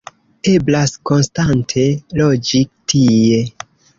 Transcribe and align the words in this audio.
Eblas 0.51 0.93
konstante 1.09 1.85
loĝi 2.21 2.63
tie. 2.93 3.39